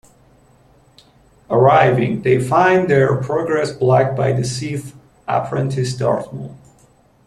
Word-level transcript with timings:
Arriving, 1.51 2.23
they 2.23 2.39
find 2.43 2.89
their 2.89 3.17
progress 3.17 3.71
blocked 3.71 4.17
by 4.17 4.31
the 4.31 4.43
sith 4.43 4.95
apprentice 5.27 5.93
Darth 5.95 6.33
Maul. 6.33 6.57